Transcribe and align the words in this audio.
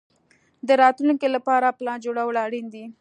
د 0.67 0.69
راتلونکي 0.83 1.27
لپاره 1.35 1.75
پلان 1.77 1.97
جوړول 2.05 2.35
اړین 2.45 2.65
دي. 2.73 2.85